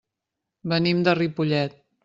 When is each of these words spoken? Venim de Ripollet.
Venim 0.73 1.05
de 1.09 1.17
Ripollet. 1.21 1.81